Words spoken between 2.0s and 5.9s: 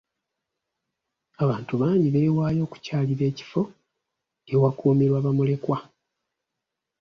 beewaayo okukyalira ekifo ewakuumirwa bamulekwa.